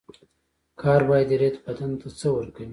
[0.81, 2.69] کاربوهایدریت بدن ته څه ورکوي